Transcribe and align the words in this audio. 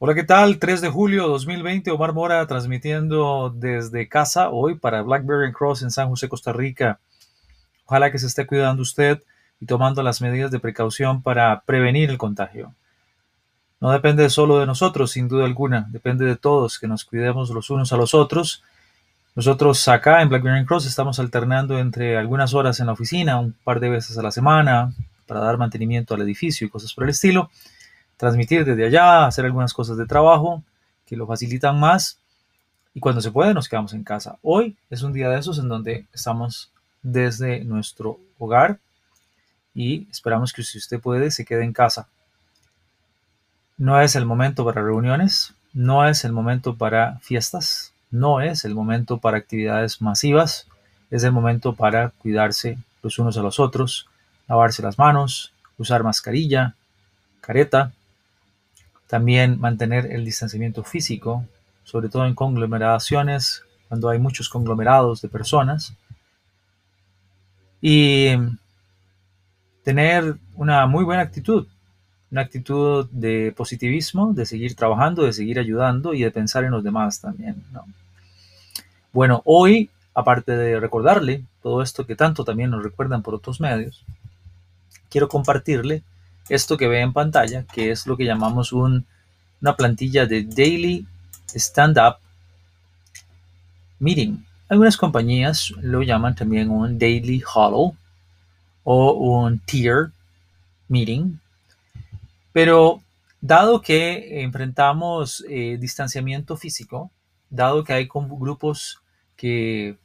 Hola, 0.00 0.14
¿qué 0.14 0.22
tal? 0.22 0.60
3 0.60 0.80
de 0.80 0.90
julio 0.90 1.26
2020, 1.26 1.90
Omar 1.90 2.12
Mora 2.12 2.46
transmitiendo 2.46 3.52
desde 3.52 4.08
casa 4.08 4.48
hoy 4.48 4.76
para 4.76 5.02
Blackberry 5.02 5.52
Cross 5.52 5.82
en 5.82 5.90
San 5.90 6.08
José, 6.08 6.28
Costa 6.28 6.52
Rica. 6.52 7.00
Ojalá 7.84 8.12
que 8.12 8.20
se 8.20 8.28
esté 8.28 8.46
cuidando 8.46 8.80
usted 8.80 9.24
y 9.60 9.66
tomando 9.66 10.04
las 10.04 10.20
medidas 10.20 10.52
de 10.52 10.60
precaución 10.60 11.20
para 11.20 11.62
prevenir 11.62 12.10
el 12.10 12.16
contagio. 12.16 12.76
No 13.80 13.90
depende 13.90 14.30
solo 14.30 14.60
de 14.60 14.66
nosotros, 14.66 15.10
sin 15.10 15.26
duda 15.26 15.46
alguna, 15.46 15.88
depende 15.90 16.24
de 16.26 16.36
todos, 16.36 16.78
que 16.78 16.86
nos 16.86 17.04
cuidemos 17.04 17.50
los 17.50 17.68
unos 17.68 17.92
a 17.92 17.96
los 17.96 18.14
otros. 18.14 18.62
Nosotros 19.34 19.88
acá 19.88 20.22
en 20.22 20.28
Blackberry 20.28 20.64
Cross 20.64 20.86
estamos 20.86 21.18
alternando 21.18 21.76
entre 21.76 22.16
algunas 22.16 22.54
horas 22.54 22.78
en 22.78 22.86
la 22.86 22.92
oficina, 22.92 23.40
un 23.40 23.52
par 23.64 23.80
de 23.80 23.88
veces 23.88 24.16
a 24.16 24.22
la 24.22 24.30
semana, 24.30 24.92
para 25.26 25.40
dar 25.40 25.58
mantenimiento 25.58 26.14
al 26.14 26.22
edificio 26.22 26.68
y 26.68 26.70
cosas 26.70 26.94
por 26.94 27.02
el 27.02 27.10
estilo 27.10 27.50
transmitir 28.18 28.66
desde 28.66 28.84
allá, 28.84 29.26
hacer 29.26 29.46
algunas 29.46 29.72
cosas 29.72 29.96
de 29.96 30.04
trabajo 30.04 30.62
que 31.06 31.16
lo 31.16 31.26
facilitan 31.26 31.80
más 31.80 32.18
y 32.92 33.00
cuando 33.00 33.22
se 33.22 33.30
puede 33.30 33.54
nos 33.54 33.68
quedamos 33.68 33.94
en 33.94 34.04
casa. 34.04 34.38
Hoy 34.42 34.76
es 34.90 35.02
un 35.02 35.14
día 35.14 35.30
de 35.30 35.38
esos 35.38 35.58
en 35.58 35.68
donde 35.68 36.04
estamos 36.12 36.70
desde 37.02 37.64
nuestro 37.64 38.18
hogar 38.38 38.78
y 39.72 40.08
esperamos 40.10 40.52
que 40.52 40.64
si 40.64 40.78
usted 40.78 41.00
puede 41.00 41.30
se 41.30 41.44
quede 41.44 41.62
en 41.64 41.72
casa. 41.72 42.08
No 43.76 44.00
es 44.00 44.16
el 44.16 44.26
momento 44.26 44.64
para 44.64 44.82
reuniones, 44.82 45.54
no 45.72 46.06
es 46.06 46.24
el 46.24 46.32
momento 46.32 46.74
para 46.76 47.20
fiestas, 47.20 47.92
no 48.10 48.40
es 48.40 48.64
el 48.64 48.74
momento 48.74 49.18
para 49.18 49.38
actividades 49.38 50.02
masivas, 50.02 50.66
es 51.12 51.22
el 51.22 51.30
momento 51.30 51.74
para 51.74 52.10
cuidarse 52.10 52.78
los 53.00 53.16
unos 53.20 53.38
a 53.38 53.42
los 53.42 53.60
otros, 53.60 54.08
lavarse 54.48 54.82
las 54.82 54.98
manos, 54.98 55.52
usar 55.76 56.02
mascarilla, 56.02 56.74
careta, 57.40 57.92
también 59.08 59.58
mantener 59.58 60.12
el 60.12 60.24
distanciamiento 60.24 60.84
físico, 60.84 61.44
sobre 61.82 62.08
todo 62.08 62.26
en 62.26 62.34
conglomeraciones, 62.34 63.64
cuando 63.88 64.10
hay 64.10 64.18
muchos 64.18 64.48
conglomerados 64.48 65.22
de 65.22 65.28
personas. 65.28 65.94
Y 67.80 68.32
tener 69.82 70.36
una 70.54 70.86
muy 70.86 71.04
buena 71.04 71.22
actitud, 71.22 71.66
una 72.30 72.42
actitud 72.42 73.08
de 73.10 73.54
positivismo, 73.56 74.34
de 74.34 74.44
seguir 74.44 74.74
trabajando, 74.74 75.24
de 75.24 75.32
seguir 75.32 75.58
ayudando 75.58 76.12
y 76.12 76.22
de 76.22 76.30
pensar 76.30 76.64
en 76.64 76.72
los 76.72 76.84
demás 76.84 77.20
también. 77.20 77.64
Bueno, 79.12 79.40
hoy, 79.46 79.88
aparte 80.12 80.52
de 80.52 80.78
recordarle 80.78 81.44
todo 81.62 81.80
esto 81.80 82.04
que 82.04 82.16
tanto 82.16 82.44
también 82.44 82.70
nos 82.70 82.82
recuerdan 82.82 83.22
por 83.22 83.34
otros 83.34 83.60
medios, 83.60 84.04
quiero 85.08 85.28
compartirle 85.28 86.02
esto 86.48 86.76
que 86.76 86.88
ve 86.88 87.00
en 87.00 87.12
pantalla, 87.12 87.64
que 87.72 87.90
es 87.90 88.06
lo 88.06 88.16
que 88.16 88.24
llamamos 88.24 88.72
un, 88.72 89.06
una 89.60 89.76
plantilla 89.76 90.26
de 90.26 90.44
Daily 90.44 91.06
Stand-Up 91.54 92.16
Meeting. 93.98 94.44
Algunas 94.68 94.96
compañías 94.96 95.70
lo 95.80 96.02
llaman 96.02 96.34
también 96.34 96.70
un 96.70 96.98
Daily 96.98 97.42
Huddle 97.42 97.96
o 98.84 99.12
un 99.12 99.58
Tier 99.60 100.10
Meeting. 100.88 101.38
Pero 102.52 103.02
dado 103.40 103.80
que 103.80 104.42
enfrentamos 104.42 105.44
eh, 105.48 105.76
distanciamiento 105.80 106.56
físico, 106.56 107.10
dado 107.50 107.84
que 107.84 107.92
hay 107.92 108.08
grupos 108.10 109.00
que 109.36 109.96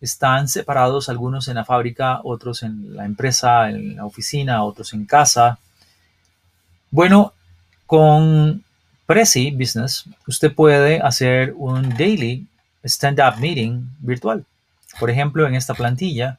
están 0.00 0.48
separados, 0.48 1.08
algunos 1.08 1.48
en 1.48 1.56
la 1.56 1.64
fábrica, 1.64 2.20
otros 2.24 2.62
en 2.62 2.96
la 2.96 3.04
empresa, 3.04 3.70
en 3.70 3.96
la 3.96 4.06
oficina, 4.06 4.64
otros 4.64 4.92
en 4.92 5.04
casa, 5.04 5.58
bueno, 6.90 7.34
con 7.86 8.64
Prezi 9.06 9.50
Business, 9.50 10.04
usted 10.26 10.54
puede 10.54 11.00
hacer 11.00 11.54
un 11.56 11.90
daily 11.96 12.46
stand-up 12.84 13.38
meeting 13.38 13.88
virtual. 14.00 14.44
Por 14.98 15.10
ejemplo, 15.10 15.46
en 15.46 15.54
esta 15.54 15.74
plantilla 15.74 16.38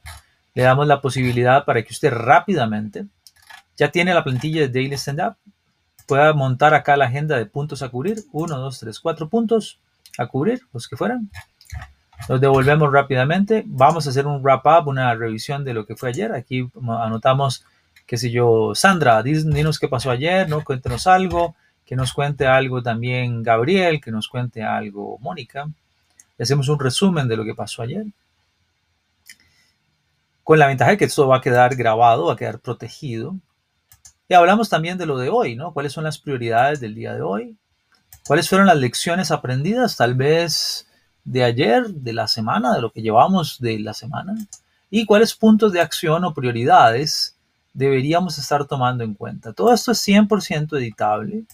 le 0.54 0.62
damos 0.62 0.86
la 0.86 1.00
posibilidad 1.00 1.64
para 1.64 1.82
que 1.82 1.92
usted 1.92 2.12
rápidamente, 2.12 3.06
ya 3.76 3.90
tiene 3.90 4.14
la 4.14 4.24
plantilla 4.24 4.60
de 4.62 4.68
daily 4.68 4.96
stand-up, 4.96 5.36
pueda 6.06 6.32
montar 6.32 6.74
acá 6.74 6.96
la 6.96 7.06
agenda 7.06 7.36
de 7.36 7.46
puntos 7.46 7.82
a 7.82 7.88
cubrir. 7.88 8.24
Uno, 8.32 8.58
dos, 8.58 8.80
tres, 8.80 9.00
cuatro 9.00 9.28
puntos 9.28 9.78
a 10.18 10.26
cubrir, 10.26 10.60
los 10.72 10.88
que 10.88 10.96
fueran. 10.96 11.30
Nos 12.28 12.40
devolvemos 12.40 12.92
rápidamente. 12.92 13.64
Vamos 13.66 14.06
a 14.06 14.10
hacer 14.10 14.26
un 14.26 14.42
wrap-up, 14.42 14.88
una 14.88 15.14
revisión 15.14 15.64
de 15.64 15.74
lo 15.74 15.86
que 15.86 15.96
fue 15.96 16.10
ayer. 16.10 16.32
Aquí 16.32 16.68
anotamos 16.86 17.64
qué 18.06 18.16
sé 18.16 18.30
yo, 18.30 18.74
Sandra, 18.74 19.22
dinos 19.22 19.78
qué 19.78 19.88
pasó 19.88 20.10
ayer, 20.10 20.48
¿no? 20.48 20.62
Cuéntenos 20.64 21.06
algo, 21.06 21.54
que 21.84 21.96
nos 21.96 22.12
cuente 22.12 22.46
algo 22.46 22.82
también 22.82 23.42
Gabriel, 23.42 24.00
que 24.00 24.10
nos 24.10 24.28
cuente 24.28 24.62
algo 24.62 25.18
Mónica. 25.20 25.68
Hacemos 26.38 26.68
un 26.68 26.80
resumen 26.80 27.28
de 27.28 27.36
lo 27.36 27.44
que 27.44 27.54
pasó 27.54 27.82
ayer. 27.82 28.04
Con 30.42 30.58
la 30.58 30.66
ventaja 30.66 30.90
de 30.90 30.96
que 30.96 31.04
esto 31.04 31.28
va 31.28 31.36
a 31.36 31.40
quedar 31.40 31.76
grabado, 31.76 32.26
va 32.26 32.32
a 32.32 32.36
quedar 32.36 32.58
protegido. 32.58 33.36
Y 34.28 34.34
hablamos 34.34 34.68
también 34.68 34.98
de 34.98 35.06
lo 35.06 35.18
de 35.18 35.28
hoy, 35.28 35.54
¿no? 35.54 35.72
¿Cuáles 35.72 35.92
son 35.92 36.04
las 36.04 36.18
prioridades 36.18 36.80
del 36.80 36.94
día 36.94 37.14
de 37.14 37.22
hoy? 37.22 37.56
¿Cuáles 38.26 38.48
fueron 38.48 38.66
las 38.66 38.76
lecciones 38.76 39.30
aprendidas 39.30 39.96
tal 39.96 40.14
vez 40.14 40.88
de 41.24 41.44
ayer, 41.44 41.88
de 41.88 42.12
la 42.12 42.26
semana, 42.26 42.74
de 42.74 42.80
lo 42.80 42.90
que 42.90 43.02
llevamos 43.02 43.60
de 43.60 43.78
la 43.78 43.94
semana? 43.94 44.34
¿Y 44.90 45.06
cuáles 45.06 45.34
puntos 45.34 45.72
de 45.72 45.80
acción 45.80 46.24
o 46.24 46.34
prioridades 46.34 47.36
deberíamos 47.72 48.38
estar 48.38 48.66
tomando 48.66 49.04
en 49.04 49.14
cuenta. 49.14 49.52
Todo 49.52 49.72
esto 49.72 49.92
es 49.92 50.06
100% 50.06 50.76
editable. 50.76 51.44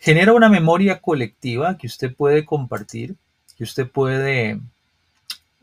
Genera 0.00 0.32
una 0.32 0.48
memoria 0.48 1.00
colectiva 1.00 1.76
que 1.76 1.86
usted 1.86 2.14
puede 2.14 2.44
compartir, 2.44 3.16
que 3.56 3.64
usted 3.64 3.88
puede 3.88 4.60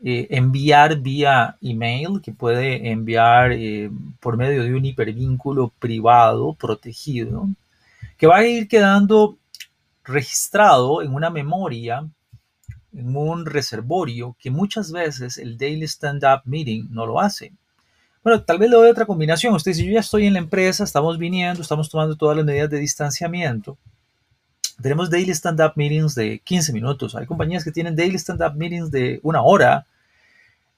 eh, 0.04 0.26
enviar 0.30 0.98
vía 0.98 1.56
email, 1.60 2.20
que 2.20 2.32
puede 2.32 2.90
enviar 2.90 3.52
eh, 3.52 3.90
por 4.18 4.36
medio 4.36 4.64
de 4.64 4.74
un 4.74 4.84
hipervínculo 4.84 5.72
privado, 5.78 6.54
protegido, 6.54 7.48
que 8.18 8.26
va 8.26 8.38
a 8.38 8.46
ir 8.46 8.66
quedando 8.66 9.38
registrado 10.04 11.02
en 11.02 11.14
una 11.14 11.30
memoria, 11.30 12.04
en 12.92 13.16
un 13.16 13.46
reservorio, 13.46 14.36
que 14.40 14.50
muchas 14.50 14.90
veces 14.90 15.38
el 15.38 15.56
Daily 15.56 15.86
Stand-Up 15.86 16.42
Meeting 16.46 16.88
no 16.90 17.06
lo 17.06 17.20
hace. 17.20 17.52
Bueno, 18.22 18.44
tal 18.44 18.58
vez 18.58 18.70
le 18.70 18.76
doy 18.76 18.88
otra 18.88 19.04
combinación. 19.04 19.52
Usted 19.54 19.72
dice, 19.72 19.84
yo 19.84 19.92
ya 19.94 20.00
estoy 20.00 20.26
en 20.26 20.34
la 20.34 20.38
empresa, 20.38 20.84
estamos 20.84 21.18
viniendo, 21.18 21.60
estamos 21.60 21.90
tomando 21.90 22.16
todas 22.16 22.36
las 22.36 22.46
medidas 22.46 22.70
de 22.70 22.78
distanciamiento. 22.78 23.76
Tenemos 24.80 25.10
daily 25.10 25.32
stand-up 25.32 25.72
meetings 25.74 26.14
de 26.14 26.38
15 26.38 26.72
minutos. 26.72 27.16
Hay 27.16 27.26
compañías 27.26 27.64
que 27.64 27.72
tienen 27.72 27.96
daily 27.96 28.16
stand-up 28.16 28.54
meetings 28.54 28.92
de 28.92 29.18
una 29.24 29.42
hora. 29.42 29.86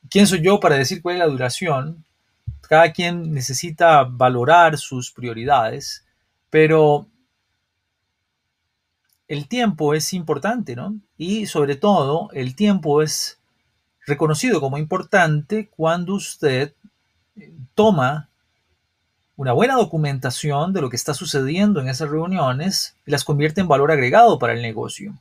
¿Quién 0.09 0.27
soy 0.27 0.41
yo 0.41 0.59
para 0.59 0.77
decir 0.77 1.03
cuál 1.03 1.17
es 1.17 1.19
la 1.19 1.27
duración? 1.27 2.03
Cada 2.63 2.93
quien 2.93 3.35
necesita 3.35 4.05
valorar 4.05 4.79
sus 4.79 5.11
prioridades, 5.11 6.03
pero 6.49 7.07
el 9.29 9.49
tiempo 9.49 9.93
es 9.93 10.15
importante, 10.15 10.75
¿no? 10.77 10.97
Y 11.19 11.45
sobre 11.45 11.77
todo, 11.77 12.31
el 12.33 12.57
tiempo 12.57 13.03
es 13.03 13.39
reconocido 14.07 14.63
como 14.63 14.79
importante 14.79 15.69
cuando 15.69 16.15
usted 16.15 16.73
toma 17.75 18.29
una 19.37 19.53
buena 19.53 19.75
documentación 19.75 20.73
de 20.73 20.81
lo 20.81 20.91
que 20.91 20.97
está 20.97 21.13
sucediendo 21.13 21.81
en 21.81 21.89
esas 21.89 22.09
reuniones 22.09 22.97
y 23.05 23.11
las 23.11 23.25
convierte 23.25 23.61
en 23.61 23.69
valor 23.69 23.91
agregado 23.91 24.39
para 24.39 24.53
el 24.53 24.63
negocio. 24.63 25.15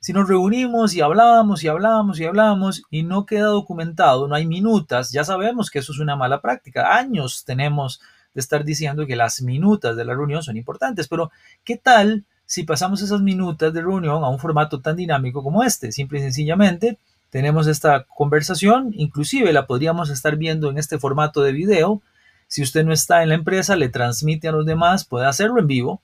Si 0.00 0.12
nos 0.12 0.28
reunimos 0.28 0.94
y 0.94 1.00
hablamos 1.00 1.62
y 1.62 1.68
hablamos 1.68 2.18
y 2.18 2.24
hablamos 2.24 2.82
y 2.90 3.02
no 3.02 3.24
queda 3.24 3.46
documentado, 3.46 4.26
no 4.26 4.34
hay 4.34 4.46
minutas, 4.46 5.12
ya 5.12 5.22
sabemos 5.22 5.70
que 5.70 5.78
eso 5.78 5.92
es 5.92 6.00
una 6.00 6.16
mala 6.16 6.40
práctica. 6.40 6.96
Años 6.96 7.44
tenemos 7.44 8.00
de 8.34 8.40
estar 8.40 8.64
diciendo 8.64 9.06
que 9.06 9.14
las 9.14 9.42
minutas 9.42 9.94
de 9.96 10.04
la 10.04 10.14
reunión 10.14 10.42
son 10.42 10.56
importantes, 10.56 11.06
pero 11.06 11.30
¿qué 11.62 11.76
tal 11.76 12.24
si 12.46 12.64
pasamos 12.64 13.02
esas 13.02 13.20
minutas 13.20 13.72
de 13.72 13.80
reunión 13.80 14.24
a 14.24 14.28
un 14.28 14.38
formato 14.38 14.80
tan 14.80 14.96
dinámico 14.96 15.42
como 15.42 15.62
este? 15.62 15.92
Simple 15.92 16.18
y 16.18 16.22
sencillamente 16.22 16.98
tenemos 17.32 17.66
esta 17.66 18.04
conversación, 18.04 18.90
inclusive 18.92 19.54
la 19.54 19.66
podríamos 19.66 20.10
estar 20.10 20.36
viendo 20.36 20.68
en 20.68 20.76
este 20.76 20.98
formato 20.98 21.40
de 21.40 21.52
video. 21.52 22.02
Si 22.46 22.62
usted 22.62 22.84
no 22.84 22.92
está 22.92 23.22
en 23.22 23.30
la 23.30 23.34
empresa, 23.36 23.74
le 23.74 23.88
transmite 23.88 24.48
a 24.48 24.52
los 24.52 24.66
demás, 24.66 25.06
puede 25.06 25.24
hacerlo 25.24 25.58
en 25.58 25.66
vivo. 25.66 26.02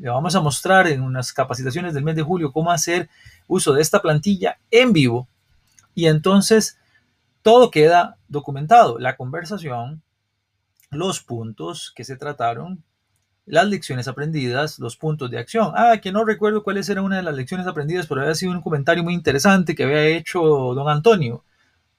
Le 0.00 0.08
vamos 0.08 0.34
a 0.34 0.40
mostrar 0.40 0.86
en 0.86 1.02
unas 1.02 1.34
capacitaciones 1.34 1.92
del 1.92 2.04
mes 2.04 2.16
de 2.16 2.22
julio 2.22 2.52
cómo 2.52 2.72
hacer 2.72 3.10
uso 3.48 3.74
de 3.74 3.82
esta 3.82 4.00
plantilla 4.00 4.56
en 4.70 4.94
vivo. 4.94 5.28
Y 5.94 6.06
entonces 6.06 6.78
todo 7.42 7.70
queda 7.70 8.16
documentado, 8.28 8.98
la 8.98 9.16
conversación, 9.16 10.00
los 10.90 11.20
puntos 11.20 11.92
que 11.94 12.04
se 12.04 12.16
trataron, 12.16 12.82
las 13.46 13.66
lecciones 13.66 14.08
aprendidas, 14.08 14.78
los 14.78 14.96
puntos 14.96 15.30
de 15.30 15.38
acción. 15.38 15.72
Ah, 15.76 15.98
que 16.00 16.12
no 16.12 16.24
recuerdo 16.24 16.62
cuáles 16.62 16.88
eran 16.88 17.04
una 17.04 17.16
de 17.16 17.22
las 17.22 17.34
lecciones 17.34 17.66
aprendidas, 17.66 18.06
pero 18.06 18.20
había 18.20 18.34
sido 18.34 18.52
un 18.52 18.62
comentario 18.62 19.02
muy 19.02 19.14
interesante 19.14 19.74
que 19.74 19.84
había 19.84 20.04
hecho 20.06 20.40
don 20.40 20.88
Antonio. 20.88 21.42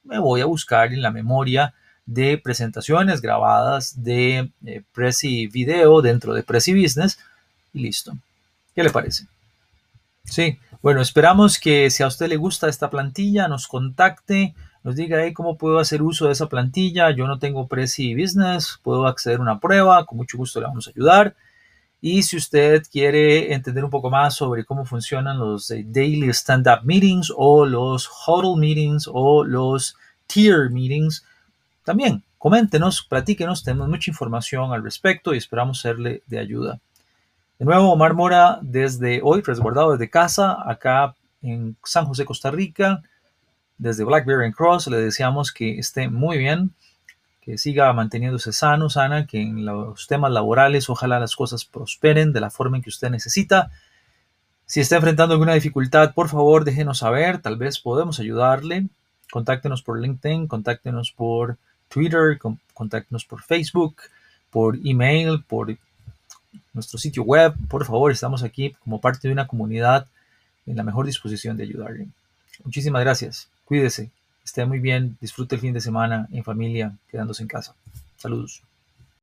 Me 0.04 0.19
voy 0.19 0.42
a 0.42 0.45
buscar 0.45 0.94
en 0.94 1.01
la 1.01 1.12
memoria 1.12 1.74
de 2.06 2.38
presentaciones 2.38 3.22
grabadas 3.22 4.04
de 4.04 4.51
eh, 4.66 4.84
Prezi 4.94 5.48
Video 5.48 6.01
dentro 6.01 6.34
de 6.34 6.44
Prezi 6.44 6.74
Business 6.74 7.19
y 7.74 7.80
listo. 7.80 8.18
¿Qué 8.75 8.84
le 8.84 8.89
parece? 8.89 9.25
Sí, 10.25 10.60
bueno, 10.81 11.01
esperamos 11.01 11.60
que 11.60 11.89
si 11.89 12.04
a 12.04 12.07
usted 12.07 12.28
le 12.28 12.38
gusta 12.38 12.68
esta 12.68 12.89
plantilla, 12.89 13.48
nos 13.48 13.68
contacte, 13.68 14.54
nos 14.84 14.96
diga 14.96 15.20
ahí 15.20 15.34
cómo 15.34 15.58
puedo 15.58 15.80
hacer 15.80 16.02
uso 16.02 16.26
de 16.26 16.34
esa 16.34 16.50
plantilla. 16.50 17.10
Yo 17.12 17.26
no 17.26 17.40
tengo 17.40 17.68
Prezi 17.68 18.14
Business, 18.16 18.80
puedo 18.84 19.08
acceder 19.08 19.40
a 19.40 19.42
una 19.42 19.60
prueba, 19.60 20.06
con 20.06 20.18
mucho 20.18 20.38
gusto 20.38 20.60
le 20.60 20.68
vamos 20.68 20.88
a 20.88 20.92
ayudar. 20.92 21.36
Y 22.02 22.24
si 22.24 22.36
usted 22.36 22.84
quiere 22.92 23.54
entender 23.54 23.86
un 23.86 23.90
poco 23.90 24.10
más 24.10 24.36
sobre 24.36 24.66
cómo 24.66 24.84
funcionan 24.84 25.40
los 25.40 25.72
eh, 25.72 25.86
daily 25.88 26.30
stand-up 26.34 26.84
meetings 26.84 27.32
o 27.34 27.66
los 27.66 28.10
huddle 28.28 28.60
meetings 28.60 29.10
o 29.12 29.46
los 29.46 29.96
tier 30.28 30.70
meetings, 30.70 31.26
también 31.86 32.22
coméntenos, 32.38 33.04
platíquenos, 33.04 33.64
tenemos 33.64 33.88
mucha 33.88 34.12
información 34.12 34.74
al 34.74 34.84
respecto 34.84 35.34
y 35.34 35.38
esperamos 35.38 35.80
serle 35.80 36.24
de 36.28 36.40
ayuda. 36.40 36.82
De 37.58 37.64
nuevo, 37.64 37.94
Omar 37.94 38.16
Mora 38.16 38.60
desde 38.62 39.22
hoy, 39.24 39.42
resguardado 39.42 39.94
desde 39.94 40.10
casa, 40.10 40.58
acá 40.70 41.16
en 41.42 41.78
San 41.86 42.06
José, 42.06 42.26
Costa 42.26 42.52
Rica, 42.52 43.02
desde 43.78 44.04
Blackberry 44.04 44.52
Cross, 44.52 44.88
le 44.88 44.98
deseamos 44.98 45.52
que 45.52 45.80
esté 45.80 46.10
muy 46.10 46.38
bien 46.38 46.74
que 47.44 47.58
siga 47.58 47.92
manteniéndose 47.92 48.54
sano, 48.54 48.90
sana, 48.90 49.28
que 49.28 49.42
en 49.42 49.66
los 49.66 50.08
temas 50.08 50.31
laborales 50.31 50.90
ojalá 50.90 51.20
las 51.20 51.36
cosas 51.36 51.66
prosperen 51.66 52.31
de 52.31 52.40
la 52.40 52.50
forma 52.50 52.78
en 52.78 52.84
que 52.84 52.90
usted 52.90 53.10
necesita. 53.10 53.70
Si 54.66 54.80
está 54.80 54.96
enfrentando 54.96 55.34
alguna 55.34 55.54
dificultad, 55.54 56.14
por 56.14 56.30
favor 56.30 56.64
déjenos 56.64 57.00
saber, 57.00 57.42
tal 57.42 57.58
vez 57.58 57.80
podemos 57.80 58.22
ayudarle. 58.22 58.88
Contáctenos 59.30 59.81
por 59.81 60.00
LinkedIn, 60.00 60.48
contáctenos 60.48 61.12
por 61.12 61.58
Twitter, 61.90 62.40
contáctenos 62.74 63.25
por 63.25 63.42
Facebook, 63.42 63.98
por 64.50 64.78
email, 64.86 65.44
por 65.46 65.75
nuestro 66.72 66.98
sitio 66.98 67.24
web. 67.24 67.54
Por 67.68 67.84
favor, 67.84 68.12
estamos 68.12 68.42
aquí 68.44 68.72
como 68.84 69.02
parte 69.02 69.28
de 69.28 69.34
una 69.34 69.48
comunidad 69.48 70.08
en 70.66 70.78
la 70.78 70.84
mejor 70.84 71.06
disposición 71.06 71.58
de 71.58 71.64
ayudarle. 71.64 72.08
Muchísimas 72.64 73.02
gracias. 73.02 73.50
Cuídese 73.65 74.12
esté 74.44 74.65
muy 74.65 74.80
bien, 74.80 75.18
disfrute 75.21 75.56
el 75.56 75.62
fin 75.62 75.74
de 75.74 75.81
semana 75.81 76.27
en 76.31 76.44
familia, 76.44 76.94
quedándose 77.10 77.44
en 77.44 77.48
casa. 77.48 77.75
Saludos. 78.18 78.62